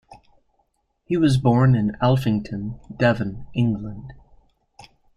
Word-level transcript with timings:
He 1.05 1.15
was 1.15 1.37
born 1.37 1.75
in 1.75 1.95
Alphington, 2.01 2.79
Devon, 2.97 3.45
England. 3.53 4.13